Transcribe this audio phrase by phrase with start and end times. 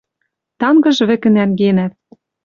[0.59, 1.93] Тангыж вӹкӹ нӓнгенӓт...